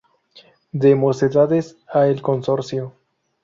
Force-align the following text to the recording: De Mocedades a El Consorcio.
De 0.71 0.95
Mocedades 0.95 1.77
a 1.87 2.07
El 2.07 2.23
Consorcio. 2.23 2.95